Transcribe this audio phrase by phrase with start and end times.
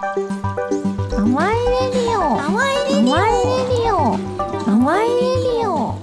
[0.00, 2.40] 甘いレディオ。
[2.40, 3.12] 甘いレディオ。
[3.12, 4.16] 甘いレディオ。
[4.66, 6.00] 甘いレディオ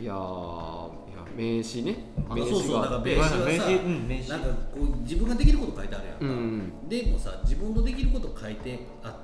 [0.00, 1.96] いやーいや名刺ね。
[2.30, 4.28] 名そうそうだから名刺はさ名刺うん名刺。
[4.28, 6.16] なんかこう自分ができること書いてあるやん。
[6.18, 6.88] か、うん。
[6.88, 9.20] でもさ自分のできること書いてあ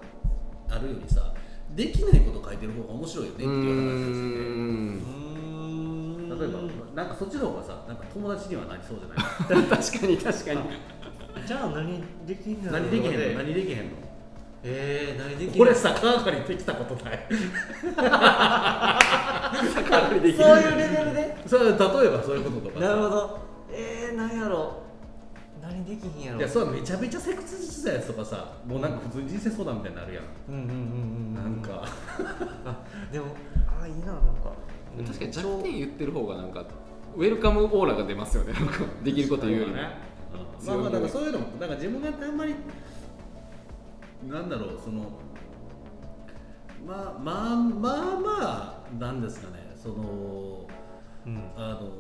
[0.69, 1.33] あるよりさ
[1.71, 3.63] できないこと書いてる方が面白いよねっていう話
[4.09, 5.22] んですね
[6.47, 6.53] 例え
[6.95, 9.15] ばなんかそっちの方がさなんか友達にはなりそうじゃな
[9.63, 9.67] い？
[9.69, 10.61] 確かに確かに。
[11.47, 13.19] じゃあ何できんの何できへんの？
[13.19, 13.35] で。
[13.35, 13.85] 何できへんの？
[14.65, 15.63] えー、何できんの？
[15.63, 17.27] 俺逆上がりできたことない。
[19.75, 20.45] 逆上がりできる。
[20.45, 21.37] そういうレベルで？
[21.47, 22.87] それ例えばそういうこととかさ。
[22.87, 23.39] なるほど。
[23.71, 24.83] えー、何やろ？
[25.63, 26.39] 何できひんやろ？
[26.39, 31.85] いやそれはめちゃめちゃセクシーしたやつとかさもうなんか普通に人生相談みたいになるやん、うんうんうんうんなんか。
[32.67, 33.27] あでも
[33.83, 34.53] あいいななんか
[35.07, 36.65] 確かに弱点言ってる方がなんか
[37.17, 38.55] ウェルカムオーラが出ますよね。
[39.03, 39.77] できること言うよりも。
[39.77, 39.89] ね、
[40.65, 42.55] まあまあだからそういうのもなんか自分がやってあんまり
[44.29, 45.19] なんだろうその
[46.87, 49.73] まあまあまあまあなんですかね。
[49.81, 50.67] その
[51.27, 51.39] うん。
[51.57, 51.91] あの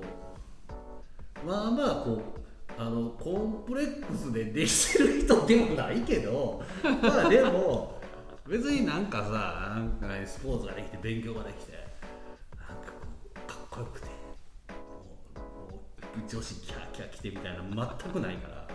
[1.46, 2.42] まあまあこう
[2.78, 6.62] あのコンプレックスでできてる人でもないけど
[7.02, 8.00] まあでも
[8.48, 11.91] 別になんかさなんかねスポーツができて勉強ができて
[13.72, 14.06] こよくて。
[14.06, 14.12] も
[15.68, 18.68] うもう女子キャーキャー来てみたいなの全くないから。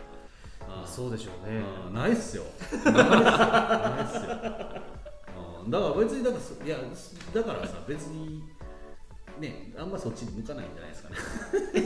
[0.67, 0.87] ああ。
[0.87, 1.61] そうでしょうね。
[1.87, 2.43] うんないっすよ。
[2.73, 2.93] ないっすよ。
[2.93, 4.21] ないっすよ。
[5.63, 6.77] うんだから別にだからそいや
[7.33, 8.41] だからさ別に
[9.39, 11.15] ねあんまそっちに向かないんじゃないですかね。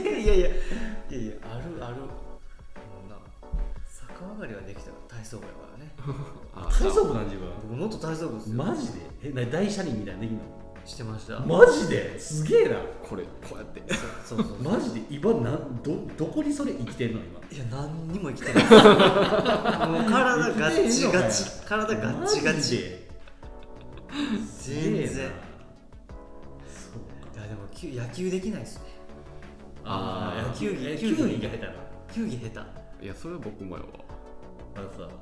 [0.02, 1.96] いやいやいやいやあるある。
[1.96, 2.06] も
[3.06, 3.16] うな
[4.08, 5.92] 逆上がりはできたから体操部やからね。
[6.54, 8.56] あ体操部なん自分僕もっと体操部ですよ。
[8.56, 9.00] マジで？
[9.24, 10.61] えな大車輪みたいなのできんの？
[10.84, 11.40] してました。
[11.40, 12.18] マジで？
[12.18, 12.76] すげえな。
[13.08, 13.82] これこうやって。
[14.24, 14.58] そうそうそう。
[14.62, 15.02] マジで？
[15.10, 17.40] 今なんどどこにそれ生きてんの今？
[17.50, 18.64] いや何にも生きてない。
[18.64, 18.70] も
[20.00, 21.44] う体ガッチガチ。
[21.66, 22.96] 体ガッチガチ。
[24.60, 25.04] 全然。
[25.04, 25.30] いすげえ
[27.36, 27.42] な。
[27.42, 28.84] やでもきゅ野球できないですね。
[29.84, 31.72] ああ野球技え球技が下手な
[32.12, 32.64] 球技下
[33.00, 33.04] 手。
[33.04, 33.88] いやそれは僕もやわ。
[34.76, 35.06] あのさいや。
[35.06, 35.18] なんか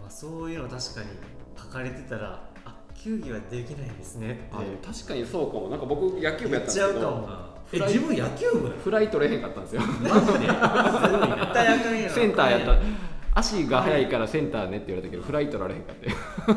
[0.00, 1.06] まあそういうの確かに
[1.56, 2.51] 書かれてたらあ
[3.02, 4.48] 球技はできないですね。
[4.84, 5.68] 確かにそうかも。
[5.68, 7.28] なんか僕野球部やったんですけど。
[7.72, 8.68] え自分野球部？
[8.68, 9.82] フライ取れへんかったんですよ。
[9.82, 12.08] マジで？
[12.10, 12.76] センターやった。
[13.34, 16.06] 足が速いからセンターねって言われたけどフライ取られへんかって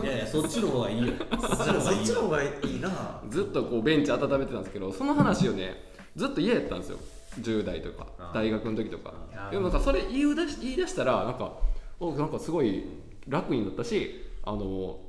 [0.05, 1.13] いやいやそっちの方がいいよ。
[1.39, 3.21] そっちの方そがいいな。
[3.29, 5.73] ずっとこうベンチ温めてたんですけどその話をね
[6.17, 6.97] ずっと嫌やったんですよ。
[7.39, 9.13] 10代とか大学の時とか。
[9.51, 11.53] でもなんかそれ言い出し言い出したらなんか
[11.99, 12.83] おなんかすごい
[13.27, 14.99] 楽になったしあの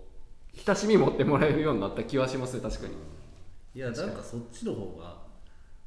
[0.65, 2.95] 親しみ持ってもらえるようになった気はしますね確かに。
[3.75, 5.27] いやなんかそっちの方が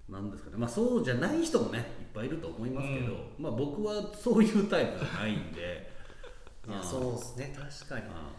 [0.09, 0.57] なんですかね。
[0.57, 5.89] まあそうじゃない人もねいっぱいいると思いますけど、まあ僕はそういうタイプじゃないんで。
[6.67, 7.55] いやそうですね。
[7.55, 8.05] 確かに。
[8.13, 8.31] あ。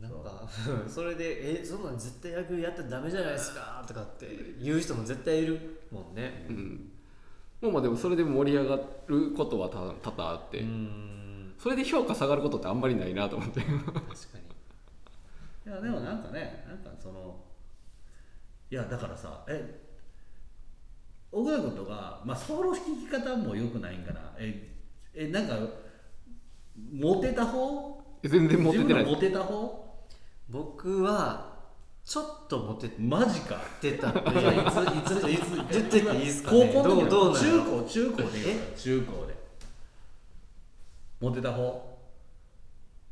[0.00, 0.48] なんか
[0.88, 6.46] それで「えそんなん絶対野球やったらダメじゃないですか」とかって言う人も絶対いるもんね。
[6.48, 6.90] うん。
[7.60, 9.76] もうまあでもそれで盛り上がることはた
[10.10, 10.64] 多々あって、
[11.58, 13.60] それで評価下がることってあんまりないなと思って。
[13.60, 14.10] 確かに
[15.70, 17.36] いやでもなんかねなんかその
[18.72, 19.80] いやだからさえ
[21.30, 24.20] 奥田君とかまあその聞き方もよくないんかな。
[24.36, 24.68] え
[25.14, 25.56] えなんか
[26.92, 28.02] モテた方？
[28.24, 29.04] 全然持っててない。
[29.04, 29.84] 自分らモテた方？
[30.48, 31.54] 僕は
[32.04, 33.54] ちょっとモテマジか。
[33.80, 38.28] てたいやいついついつ言ってていいですかね高校の時どうどうなの中高中高で
[38.76, 39.34] 中高で
[41.20, 41.96] モテた方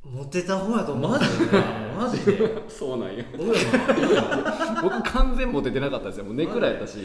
[0.02, 2.38] モテた方やと思うマジでマジで？
[2.68, 3.24] そうなんや。
[3.36, 3.52] 僕
[4.82, 6.24] 僕完全モテてなかったですよ。
[6.24, 6.98] もうネクラやったし。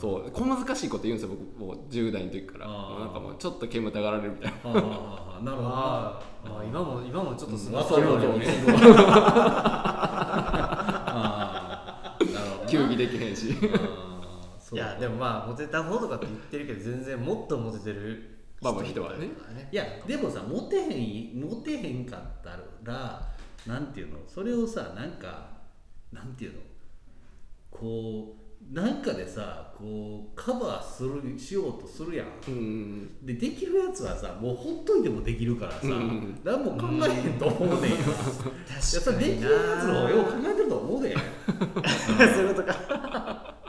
[0.00, 0.30] そう。
[0.30, 1.66] 小難しいこと言うんですよ僕。
[1.68, 2.66] もう10代の時から。
[2.66, 2.72] な
[3.06, 4.70] んかもうちょっと煙たがられるみたいな。
[4.70, 8.46] はあはあはあなるほどああ今も今もちょっとそのわかるわかるね
[10.66, 12.66] あーなるほどな。
[12.68, 13.54] 球技できへんし。
[13.62, 13.66] あー
[14.58, 19.28] そういやでもまあモテた方とかって言ってるけど全然もっとモテてるまあまあ人はね。
[19.70, 20.86] いやでもさモテへ
[21.34, 22.50] んモテへんかった
[22.90, 23.22] ら
[23.66, 24.18] なんていうの？
[24.26, 25.48] それをさなんか
[26.12, 26.60] なんていうの？
[27.70, 32.26] こうなんかでさこうカバーするしようとするやん。
[32.48, 38.00] うんでできるやつはさもうほっといてもできるからさ、うん何も考えへんと思うねんよ、い
[38.74, 41.12] やそれできるやつの方がよう考えてると思うで。
[41.12, 42.74] い そういうことか。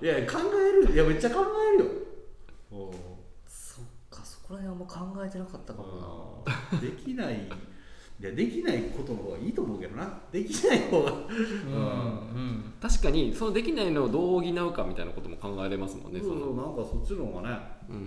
[0.01, 0.38] や考
[0.83, 1.41] えるいやめっちゃ考
[1.75, 1.91] えるよ。
[3.45, 6.79] そっかそこら辺はもう考えてなかったかもな。
[6.79, 7.49] できない
[8.19, 10.19] いやできないことの方がいいと思うけどな。
[10.31, 11.11] できない方が。
[11.11, 11.19] うん。
[11.19, 11.21] う
[12.39, 12.73] ん。
[12.81, 16.53] 確かにそのできないのをどう補うかみたいなことも考えれますもんねそうその。
[16.53, 17.59] なんかそっちの方がね、
[17.89, 17.95] うん。
[17.95, 17.99] う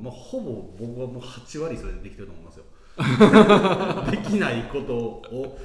[0.00, 0.04] ん。
[0.04, 2.64] まあ、ほぼ僕はもう8割それでできてると思いますよ。
[4.10, 5.58] できないことを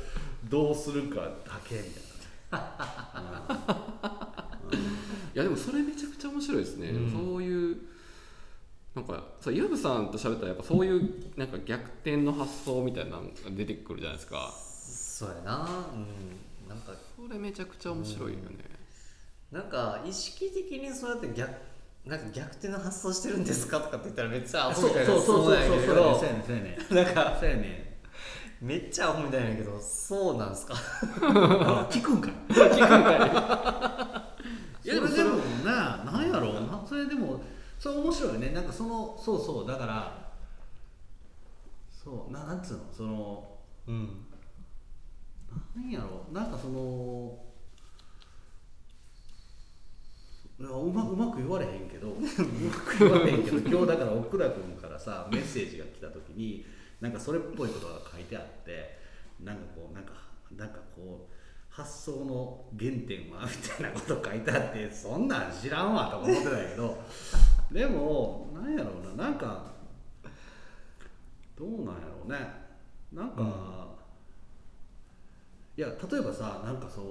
[0.50, 2.04] どうするかだけみたい
[5.36, 7.12] いやでもそれめちゃくちゃ面白いですね、うん。
[7.12, 7.78] そういう
[8.95, 14.54] なんかさヤブさんと喋ったらやっぱそういうなんか逆転の発想みたいなのが出てくるじゃないですか。
[14.54, 15.68] そうやな。
[15.94, 16.69] うん。
[16.69, 18.45] なんかそれめちゃくちゃ面白いよね、
[19.51, 21.51] なんか意識的にそうやって逆
[22.06, 26.19] なんか逆転の発想してるんですかとかって言ったらめっちゃアなホみたいなそうそうそうそうそうど。
[26.19, 28.00] そうやねなんかそうやね
[28.62, 30.74] めっちゃアホみたいなんやけどそうなんすか？
[31.92, 32.34] 聞くんかい。
[32.50, 34.34] 聞くんか
[34.84, 37.42] いやでもそれでもななんやろうなそれでも
[37.80, 40.34] それ面白いよねなんかそのそうそうだから
[41.92, 43.50] そうななんつうのその
[43.88, 44.25] うん。
[45.75, 47.38] なんやろなんかその
[50.60, 56.66] うまうまく言われへんけど うまく言われへんけど今日だから奥田君からさメッセージが来た時に
[57.02, 58.98] なんかそれっぽいことが書いてあって
[59.40, 60.14] なんかこうなんか
[60.56, 61.34] なんかこう
[61.70, 67.04] 発想の原点はみたいなこと書いてあってそんなん知らんわとか思ってたけど
[67.71, 69.74] でもなんやろうななんか
[71.57, 72.63] どうなんやろうね。
[73.13, 73.88] なんか、
[75.77, 77.01] いや例えばさなんかそ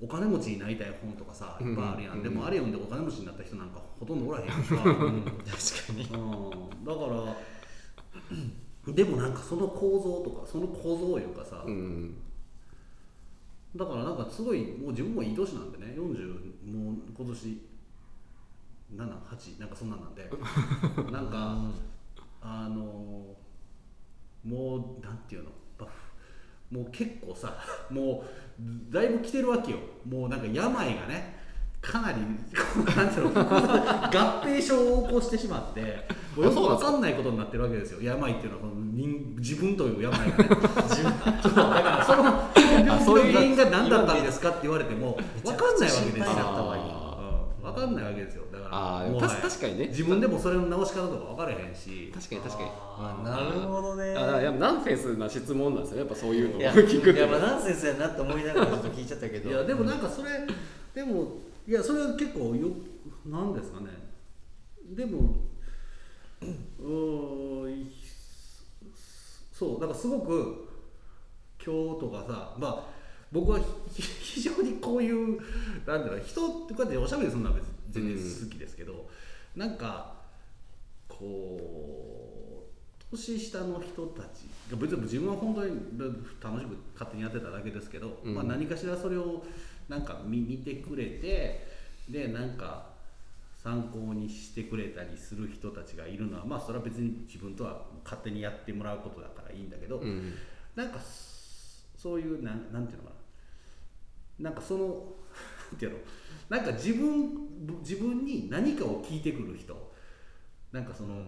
[0.00, 5.22] うお金持ちになりたい本とかさいっぱいあるやん、うんでもあれ読んでお金持ちになった人なんかほとんどおらへんやんか、うん。
[5.22, 7.00] 確かにうん、だか
[8.86, 12.16] ら でもなんかその構造とかその構造いうかさ、うん。
[13.76, 15.94] だからなんかすごいもう自分もいい年なんでね。
[15.96, 17.62] 40もう今年
[18.96, 20.28] 78なんかそんなんなんで。
[21.10, 21.56] なんか
[22.40, 23.36] あの
[24.44, 25.50] もうなんていうの？
[26.70, 27.54] もう結構さ
[27.90, 28.24] も
[28.58, 29.78] うだいぶ来てるわけよ。
[30.08, 31.40] もうなんか病がね
[31.80, 33.40] かなりなんていうの？
[33.40, 38.00] 合併症を起こしてしまってもうよくわかんないことになってるわけですよ。
[38.02, 40.32] 病っていうのはこの人自分という病がね。
[40.32, 41.12] 自分
[41.42, 42.22] そうだからその
[42.64, 48.41] 病気の原因が何だったんですかって言われてもわかんないわけですよめちゃくちゃ心配だったわ今うんわかんないわけですよ
[48.74, 49.88] ああ確かにね。
[49.88, 52.10] 自分でもそれの直し方とか分からへんし。
[52.14, 52.70] 確かに確かに。
[52.72, 54.14] あーなるほどね。
[54.16, 59.50] あやっぱナンセンスな質問なんですよねやっぱそういうのを聞くいやまあとナンセンスやなって思いながらちょっと聞いちゃったけど。
[59.50, 60.30] いやでもなんかそれ
[60.94, 61.36] でも
[61.68, 62.68] いやそれは結構よ
[63.26, 63.88] なんですかね。
[64.94, 65.34] でも
[66.40, 67.92] うーんい
[69.52, 70.68] そうだからすごく
[71.62, 72.84] 今日とかさまあ
[73.30, 73.58] 僕は
[73.92, 75.38] ひ非常にこういう
[75.86, 79.08] なんだろう人ってこうやっておしゃべりするのは別に全然好きですけど、
[79.54, 80.14] なんか
[81.08, 82.66] こ
[83.10, 85.78] う年下の人たち別に自分は本当に
[86.42, 88.34] 楽しく勝手にやってただけですけど、うん。
[88.34, 89.44] まあ、何かしらそれを
[89.88, 91.66] なんか見見てくれて
[92.08, 92.90] でなんか
[93.62, 100.34] 参考にしてくれたりする人たちがいるのはまあそれは別に自分とは勝手にやってもらうことだからいいんだけど、うん。
[100.74, 100.98] なんか
[101.96, 103.10] そういうなんなんていうのか
[104.40, 104.50] な。
[104.50, 105.04] なんかその
[105.76, 105.98] ていうの
[106.48, 107.30] なんか自分
[107.80, 109.92] 自分に何かを聞いてくる人。
[110.72, 111.26] なんかその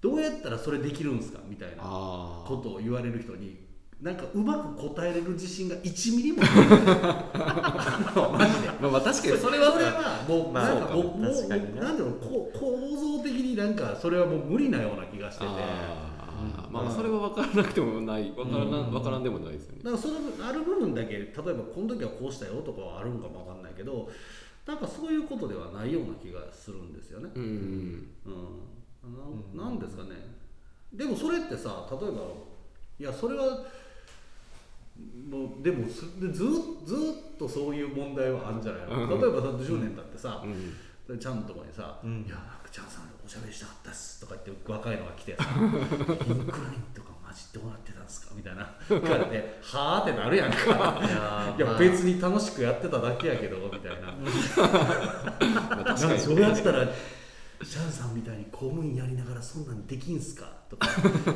[0.00, 3.68] どうやったらそれできるんですかみたいなあことを言われる人に
[4.00, 6.50] なんかうまく答えれる自信が1ミリもない。
[6.56, 8.68] マジで。
[8.70, 9.32] あまあまあ確かに。
[9.32, 11.02] そそれはそれはもう、まあなんかそう
[12.18, 15.50] こう構造的になんかそれはもう無理なような気がしてて。
[15.50, 16.16] あ
[16.70, 18.32] まあまあそれは分からなくてもない。
[18.34, 18.90] 分からなうん。
[18.90, 19.80] 分からんでもないですよね。
[19.84, 20.14] だからその
[20.48, 24.10] ある部分だけ例えばこの時はこうしたよとかはあるんかもわかんないけど
[24.66, 27.30] なんかそういうことではないような気がするんですよね。
[27.34, 30.10] うんうん、ななんですかね。
[30.92, 32.22] でもそれってさ例えば
[32.98, 33.64] いやそれは
[35.30, 36.94] もうでもずっず
[37.34, 40.76] っとそういう問題はあるんじゃないの、例えばだって10年経ってさ、うん。
[41.08, 42.24] でちゃんとこにさ「うん。
[42.26, 42.36] いや
[42.70, 47.99] ちゃんさんおしゃべりしたかったっす」とか言って若いのが来てさ「インクラインとか混じってもらってた？
[47.99, 48.68] んですか?」みたいな。
[48.88, 50.56] 聞かれて「はあ?」ってなるやんか。
[51.56, 54.12] いや別に楽しくやってただけやけどみたいな。
[54.66, 56.18] まあ確かに。
[56.20, 56.86] そうやったら
[57.62, 60.50] シャンさんみたいに公務員やりながらそんなんできんすか？
[60.68, 60.88] とか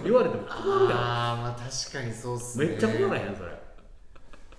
[0.04, 2.64] 言われても困るやああまあ確かにそうっすね。
[2.66, 3.52] んめっちゃ困らへんそれ。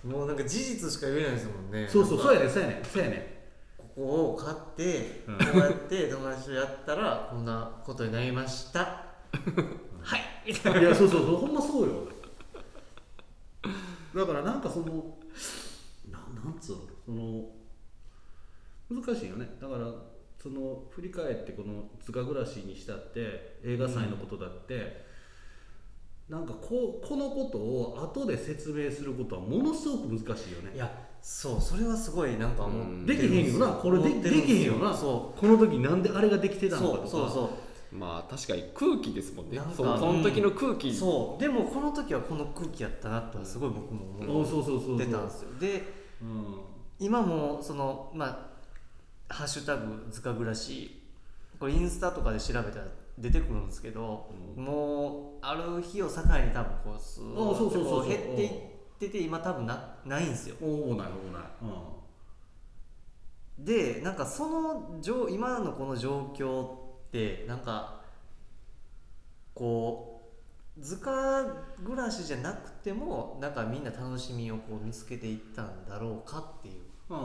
[0.04, 1.88] もうなんか事実しか言えないですもんね。
[1.88, 3.36] そうそうそうやねんそうやねんそうやね
[3.76, 5.38] ここを買って、うん。
[5.38, 9.02] こうやって友達とやったらこんなことになりました
[10.06, 10.20] はい。
[10.46, 12.08] いやそうそうそうほんまそうよ。
[14.14, 14.86] だからなんかその
[16.08, 16.82] ななんつうの？
[18.88, 19.56] その難しいよね。
[19.60, 19.92] だから
[20.40, 25.04] その振り返ってこの塚暮らしにしたって映画祭のことだって、
[26.28, 30.72] なんかこうこのことを後で説明することはものすごく難しいよね。
[30.76, 30.88] いや
[31.20, 33.72] そうそれはすごいなんか思ってできへんよな。
[33.72, 34.94] これでできへんよな。
[34.94, 37.08] そこの時なんであれができてうたのかとか。
[37.08, 37.48] そうそうそう
[37.92, 39.56] まあ確かに空気ですもんね。
[39.56, 41.40] なんかそうその時の空気、そう。
[41.40, 45.50] でもこの時はこの空気やったなってすごい僕も思そうそうそうそうってたんですよ。
[45.58, 46.60] でうん。
[46.98, 48.38] 今もそのまあ
[49.32, 51.02] 「ハッシュタグ塚暮らし」
[51.60, 52.86] これインスタとかで調べたら
[53.18, 54.26] 出てくるんですけど、
[54.56, 54.64] うん。
[54.64, 58.50] もうある日を境に多分こうスーあそうそうそうそうッとこ減っていっ
[58.98, 60.56] てて今多分なないんですよ。
[60.62, 61.40] おおないおおな。
[61.40, 61.86] い
[63.58, 66.85] でなんかその状今のこの状況って
[67.46, 68.00] なんか
[69.54, 70.32] こ
[70.76, 71.48] う図鑑
[71.84, 76.74] 暮らしじゃなくてもなんかみんな楽しみをこう見つけていったんだろうかっていう。
[77.08, 77.16] な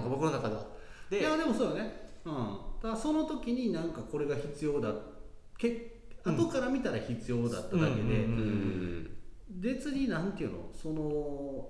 [0.00, 0.66] んか僕の中では。
[1.08, 2.10] でいやでもそうよね。
[2.24, 2.58] うん。
[2.82, 4.92] だその時になんかこれが必要だ。
[5.56, 6.36] けうん。
[6.36, 8.26] 後から見たら必要だっただけで、
[9.48, 10.58] 別になんていうの？
[10.74, 11.68] その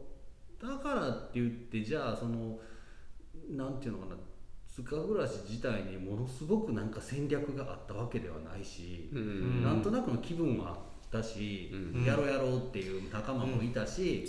[0.61, 2.59] だからって言ってじゃあその
[3.51, 4.17] なんていうのかな？
[4.85, 9.63] 塚暮らし自体にものすごくなんか戦略があったわけではないし、うん。
[9.63, 10.77] なんとなくの気分はあっ
[11.11, 12.05] たし、うん。
[12.05, 14.25] やろうやろうっていう仲間もいたし、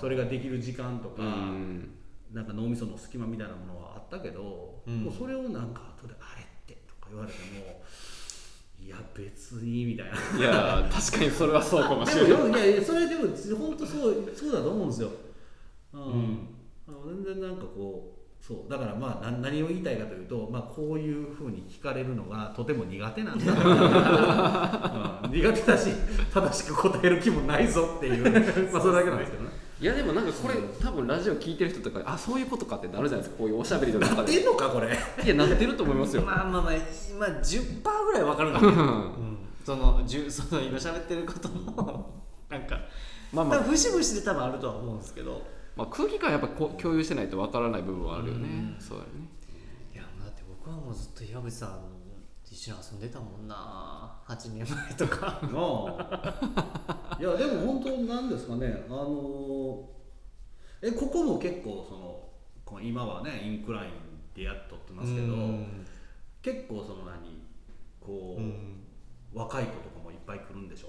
[0.00, 1.90] それができる時間とか、うん。
[2.32, 5.04] なんか脳みその隙間みたいなものはあったけど、うん。
[5.04, 7.82] もうそれをなんか後で「あれ?」ってとか言われても
[8.80, 10.38] いや別にみたいな。
[10.38, 12.42] いや確かにそれはそうかもしでれない。
[12.48, 13.22] もいやいやそれでも
[13.56, 15.10] 本当そうそうだと思うんですよ。
[15.92, 16.00] うん。
[16.00, 16.48] ん。
[16.88, 18.11] あの全然なんかこう
[18.42, 23.52] そうだからまあな何を言いたいかというと、まあ、こういうふうに聞かれるのがとても苦手なんだ、
[25.24, 25.90] うん苦手だし
[26.34, 29.50] 正しく答える気もないぞっていうまあそれだけなんですけどね。
[29.80, 33.38] いやでもなんかこれ多分ラジオ聞いてる人とかあそういうことかってなるじゃないですか。
[33.38, 34.88] こういうおしゃべりの中なってでんのかこれ。
[35.24, 36.22] いやなってると思いますよ。
[36.22, 42.10] まあまあまあ今10%ぐらい分かるかも、うん、その10 その今喋ってることの
[42.48, 42.80] なんか
[43.32, 43.62] まあまあ。
[43.62, 45.42] 節々で多分あるとは思うんですけど
[45.76, 49.28] まあ、空気感やっぱこう共有してないとわからない部分はあるよね、そうだよね。
[49.94, 51.70] いやだって僕はもうずっと岩渕さん
[52.44, 54.20] と一緒に遊んでたもんな。
[54.26, 55.40] 8年前とか。
[57.18, 58.84] いやでも本当なんですかね。
[58.88, 59.88] あの
[60.82, 63.90] えここも結構その今はねインクライン
[64.34, 65.86] でやっとってますけど、うん。
[66.42, 67.42] 結構その何
[68.00, 68.82] こう、うん。
[69.32, 70.88] 若い子とかもいっぱい来るんでしょ？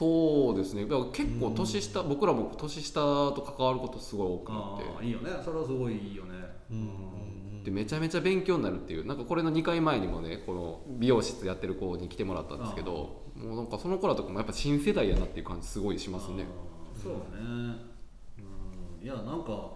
[0.00, 0.84] そうですね。
[0.84, 3.00] だから結構年下、僕らも年下
[3.32, 5.30] と関わることすごい多くなあっあいいよね。
[5.44, 6.30] それはすごいいいよね。
[6.70, 7.60] うん。
[7.62, 9.06] てでめちゃめちゃ勉強になるっていう。
[9.06, 16.46] なんかこれの2回前にもねこの美容室やってる子に来てもらったんですけどもうなんかその子らとかもやっぱ新世代やなっていう感じすごいしますね。
[16.94, 17.18] そうね。
[17.38, 19.04] うん。
[19.04, 19.72] いやなんか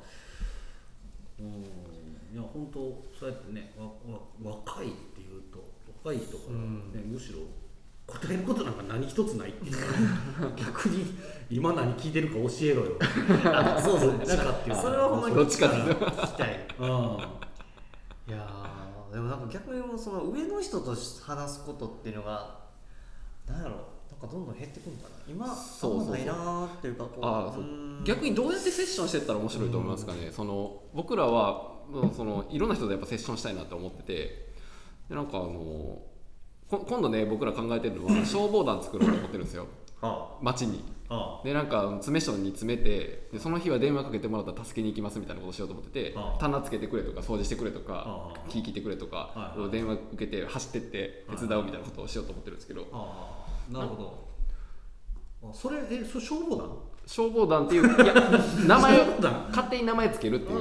[1.39, 1.47] うん。
[2.33, 2.79] いや本当
[3.15, 5.63] そうやってねわわ若いっていうと
[6.03, 6.55] 若い人から、
[6.99, 7.41] ねむしろ
[8.07, 9.77] 答えることなんか何一つないっていう。
[10.57, 11.15] 逆に
[11.51, 12.93] 今何聞いてるか教えろよ。
[13.47, 14.77] あ そうそうどっちかっていう。
[14.77, 16.67] それはほんまにどっちか聞きたい。
[16.79, 16.87] うん。
[16.87, 16.91] い
[18.31, 22.59] やーでもなんか逆にもうその上の人と話すことっていうのが
[23.47, 25.15] なんやろなんかどんどん減ってくるのかな。
[25.27, 26.07] 今そうそうそう。
[26.07, 27.63] あんまないなーっていうかこうああそう。
[27.63, 34.45] うん逆にどうやってセッションしてったら面白いと思いますかね、その僕らはうんそのいろんな人とやっぱセッションしたいなと思ってて。
[35.09, 36.14] でなんかあのこ
[36.71, 39.67] 今度ね僕ら考えてるのは 消防団作ろうと思ってるんですよ。
[40.03, 40.83] あ町に。
[41.09, 52.87] あでなんか詰め所に詰めてでその日は電話かけてもらったら助けに行きますみたいなことをしようと思ってて棚つけてくれとか掃除してくれとか木切ってくれとか電話受けて走ってって手伝うみたいなことをしようと思ってるんですけど。
[53.71, 55.49] なるほど。
[55.51, 56.71] あそれえそれ消防団？
[57.07, 58.15] 消防団っていういや
[58.67, 59.05] 名前を
[59.51, 60.59] 勝手に名前つけるっていう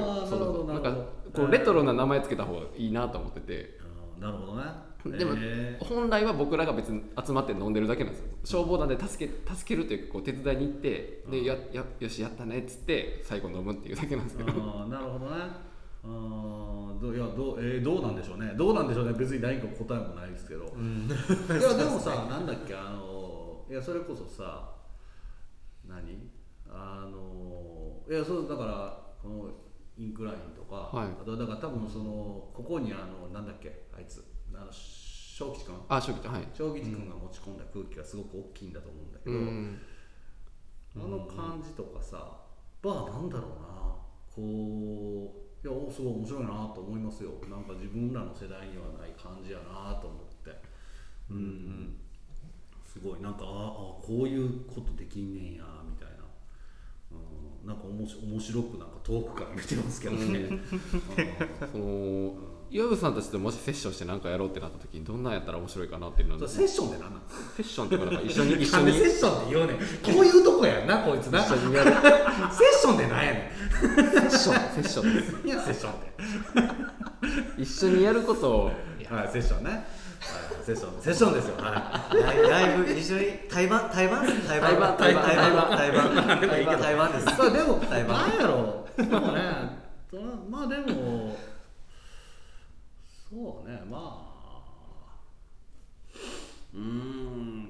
[0.68, 0.94] なんか
[1.34, 3.80] こうレトロな名前つけた方がいいなと思ってて。
[4.20, 4.64] なるほどね
[5.06, 5.36] でも
[5.82, 8.28] 本来は僕らが別に集まって飲んでるだけなんですよ。
[8.46, 15.32] 消防団で助け助けるというかこう手伝いに行ってでややよしやったねっつって最後飲むっていうだけなんですけどあーなるほどね。
[16.06, 18.54] あーどういやどう,、えーどうなんでしょうね。
[18.58, 19.14] どうなんでしょうね。
[19.14, 21.08] 別に何か答えもないですけど、うん。
[21.10, 24.70] いやでもさなんだっけあのいやそれこそさ
[25.86, 26.30] 何？
[26.70, 29.50] あのいやそうだからこの
[29.98, 31.08] インクラインとか、はい。
[31.22, 34.24] あとだから多分そのここにあのなんだっけあいつ
[34.56, 36.48] あの正吉君あ初期はい。
[36.54, 39.80] 正吉君が持ち込んだ空気がすごく大きいんだと思うんだけうど、ん。
[40.96, 42.38] あの感じとかさ、
[42.84, 43.84] まあなんだろうな。
[44.36, 47.32] こういやおすごい面白いなと思いますよ。
[47.50, 50.52] なんか自分らの世代にはない感じやなと思って。
[51.30, 51.96] うん、
[52.86, 53.22] すごい。
[53.22, 53.48] なんかああ
[54.06, 56.26] こういうことできんねんやみたいな、
[57.12, 60.60] うん、なんかおもし面白くなんか遠くから見てますけどね、
[61.72, 62.36] その
[62.74, 67.22] 岩渕さんたちともしセッションして何かやろうってなった時にどんなんやったら面白いかなっていうのセッションって何なの
[67.56, 68.94] セッションってなんか一緒に一緒に。
[68.94, 69.78] セッションって言うねん。
[69.78, 69.84] こ
[70.22, 71.44] ういうとこやんなこいつな。
[71.44, 71.92] セッ一緒にやる。
[71.92, 74.74] ションって何やねセッション。
[74.74, 75.44] セッションです。
[75.44, 75.92] んいやセッション。
[75.92, 75.96] っ
[77.56, 78.66] て一緒にやることを。
[78.66, 78.76] はい
[79.32, 79.70] セッションね。
[79.70, 79.84] はい
[80.66, 81.58] セッションセッションですよ。
[81.58, 82.50] はい。
[82.50, 83.28] ライブ一緒に。
[83.52, 86.08] 対バン対バン対バン対バン対バン対バン
[86.50, 87.26] 対バン対バンです。
[87.26, 89.84] さあでも対バンなんやろでもね
[90.50, 91.36] まあでも
[93.34, 95.14] そうねまあ。
[96.74, 97.70] うーん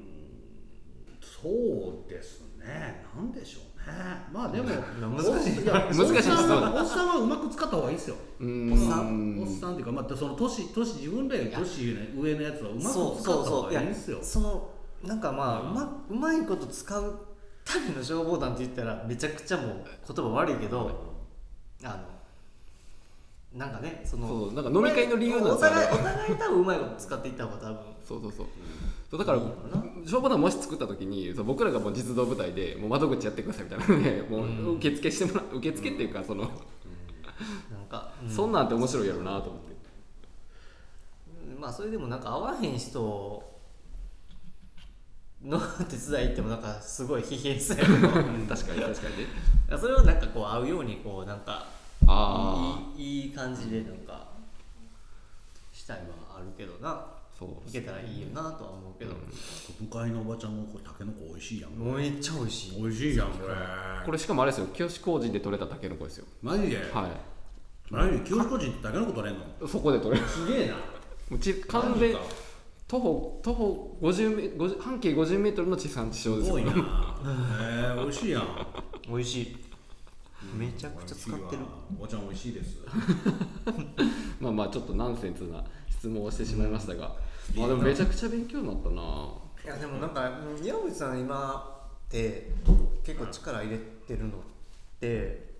[1.21, 3.05] そうですね。
[3.15, 3.95] なんでしょうね。
[4.31, 5.65] まあでも難しい。
[5.65, 8.15] 難しいおっさんおっさんはうまく使った方がいいですよ。
[8.39, 14.19] おっさんんおっさんっていうかまあその年年自分らより年上のやつはうまく使った方がいいんですよ。
[14.21, 14.69] その
[15.03, 17.19] なんかまあうまうまいこと使う
[17.63, 21.13] ための消防団って言ったらめちゃくちゃもう言葉悪いけど
[21.83, 22.12] あの
[23.55, 27.77] なんかねそのそうなんか飲み会の理由なんおですよね互いお互い多分うまいこと使っていった方が多分。
[28.07, 28.47] そうそうそう。
[29.11, 34.37] そうだからいいのかな消防団もし作った時にそう僕らがもう実動部隊でもう窓口やってくださいみたいなのでも
[34.71, 36.51] う受付してもらう受付っていうかその、なん
[37.87, 39.73] か、うそんなんって面白いやろなと思って。
[41.59, 43.43] まあそれでもなんか合わへん人
[45.43, 49.77] の手伝いってもなんかすごい疲弊する 確かに確かにね。
[49.79, 51.67] それはなんかこう合うようにこうなんか
[52.07, 54.27] あいいいい感じでなんか
[55.71, 56.89] したいはあるけどな。
[56.89, 59.15] あそういけたらいいよなとは思うけど、
[59.81, 61.71] 向かいのおばちゃんもこれタケノコ美味しいやん。
[61.71, 62.81] もうめっちゃ美味しい。
[62.81, 63.55] 美味しいやんこれ。
[64.05, 64.67] これしかもあれですよ。
[64.67, 66.25] 清志工事で採れたタケノコですよ。
[66.43, 66.77] マジで？
[66.77, 67.09] は
[67.89, 69.43] 何清志工事ってタケノコ取れんの？
[69.43, 70.27] いそこで採れる。
[70.27, 70.75] すげえな。
[70.75, 70.79] も
[71.31, 72.33] うち完全マジか。
[72.87, 76.71] 徒歩徒歩50メ50半径50メートルの地産地消ですすよごいな。
[77.95, 78.43] へえ美味しいやん。
[79.09, 79.57] 美味しい
[80.55, 81.63] めちゃくちゃ使ってる。
[81.99, 82.77] お茶美味しいです。
[84.39, 87.15] まあまあちょっとナンセンスな質問をしてしまいましたが、
[87.55, 89.01] まあでもめちゃくちゃ勉強になったな。
[89.65, 92.51] いやでもなんかうん岩渕さん今って
[93.03, 94.41] 結構力入れてるのっ
[94.99, 95.53] て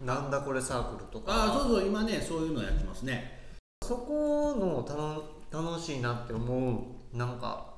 [0.00, 1.32] なんだこれサークルとか。
[1.32, 3.38] ああそうそう今ねそういうのやってますね。
[3.82, 7.74] そこの楽楽しいなって思うなんか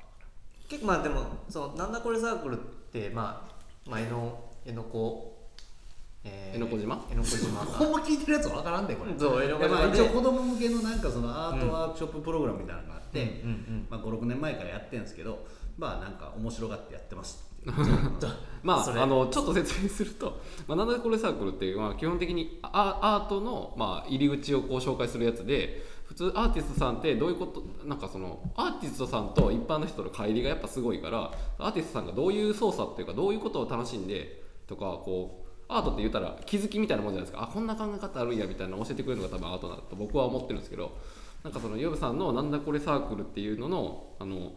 [0.69, 2.57] 結構まあでもそのなんだこれサークルっ
[2.91, 5.40] てまあ前の江ノ子
[6.25, 7.07] え江ノ島？
[7.11, 7.61] 江ノ島。
[7.65, 9.13] ほんま聞いてるやつわからんでこれ。
[9.19, 9.69] そう江ノで。
[9.69, 15.47] まあ、島で一応子供向けのなんかそのアートワークショッププログラムみたいなのがあって、うんうんまあ、56年前からやってるんですけど
[15.79, 17.51] まあなんか面白がってやってます
[18.63, 19.01] まそれ。
[19.01, 35.40] ああのちょっと説明すると、まあ、なんだこれサークルっていう、まあ、基本的にアアートの、まあ、入り口をこう紹介するやつで普通アーティストさんってどういうことなんかそのアーティストさんと一般の人の乖離がやっぱすごいからアーティストさんがどういう操作っていうかどういうことを楽しんでとかこう
[35.77, 37.45] アートって言ったら気づきみたいなもんじゃないですか。
[37.45, 40.97] あこんな考え方あるんやみたいなの教えてくれるのが多分アートだと僕は思ってるんですけど
[41.45, 44.53] なんかそのヨブさんの「なんだこれサークル」っていうののあの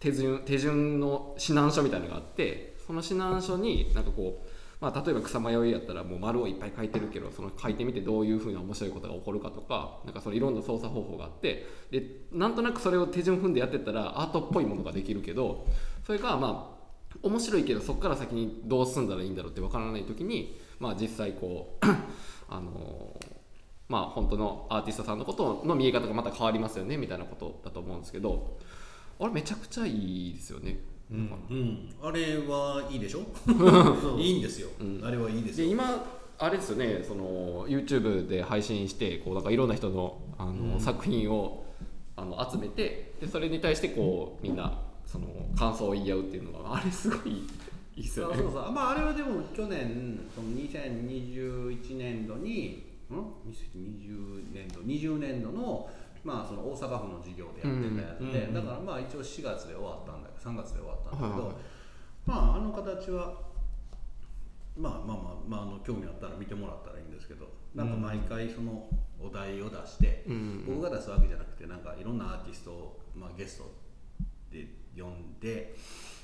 [0.00, 4.48] 手順手順の指南書みたいなのがあってその指南書になんかこう、
[4.80, 15.66] まあ、例えば草迷いやったらもう丸をいっぱい書いてるけどその書いてみてどういうふうな面白いことが起こるかとかなんかそのいろんな操作方法があってでなんとなくそれを手順踏んでやってったらアートっぽいものができるけど
[16.06, 16.77] それがまあ
[17.22, 21.86] 面白いけどそこから先にどう進んだらいいんだろうってわからない時に、まあ、実際こう
[22.48, 23.18] あの
[23.88, 28.58] まあ本当のアーティストさんのことの見え方がまた変わりますよねみたいなことだと思うんですけど
[29.18, 30.78] あれめちゃくちゃいいですよね。
[31.10, 33.20] うん、うん、あれはいいでしょ？
[34.20, 35.00] いいんですよ、うん。
[35.02, 35.66] あれはいいですよ。
[35.66, 36.04] で今
[36.38, 41.64] あれですよねその YouTube で配信してこうなんかいろんな人のあの、作品を
[42.14, 47.32] あの集めてでそれに対してこうみんなその感想を言い合うっていうのがあれすごい
[47.96, 48.34] いいですよね。
[48.34, 48.72] あそうそう。
[48.72, 53.14] まああれはでも去年その2021年度にん
[53.50, 55.88] ？2020年度？20年度の
[56.22, 61.56] まあその大阪府の事業でやってたやつで、うんうんうんだからまあ一応4月で終わったんだけど3月で終わったんだけど、はいはい
[62.26, 63.48] まああの形は
[64.76, 68.88] まあまあまあ、まあ、あの興味あったら見てもらったらいいんですけどなんか毎回その
[69.20, 70.64] お題を出して、うん。
[70.66, 73.72] 僕が出すわけじゃなくてなんかいろんなアーティストを、まあ、ゲスト
[74.52, 75.74] で呼んで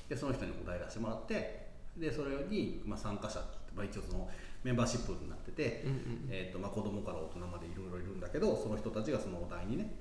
[0.07, 1.65] でその人にお題出してもらって
[1.97, 3.39] でそれに、まあ、参加者、
[3.75, 4.29] まあ、一応その
[4.63, 9.95] メンバーシップになってて、うんうんえーとまあ、子供から大人までいろいろいるんだけどその人たちがそのお題にね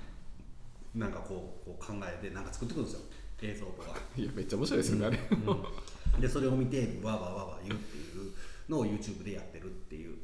[0.95, 3.01] なんかこうこう考えてなんか作ってくるんですよ。
[3.43, 3.99] 映像とか。
[4.17, 6.21] いやめっちゃ面白いですよね、あれ。
[6.21, 8.33] でそれを見てわーわーわーわー言うっていう
[8.69, 10.19] のを YouTube でやってるっていう。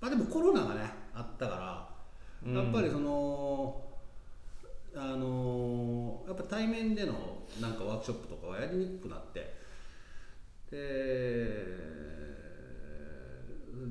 [0.00, 1.56] まあでもコロナがねあったか
[2.44, 3.89] らやっぱりその、
[4.94, 7.12] あのーやっぱ対面での
[7.60, 9.58] なんかワークショップとかはやりにくくなって。
[10.70, 10.76] で